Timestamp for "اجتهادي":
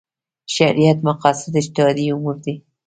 1.61-2.05